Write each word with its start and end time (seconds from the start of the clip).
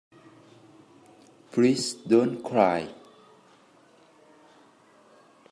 Please 1.51 1.93
don't 1.93 2.41
cry. 2.43 2.89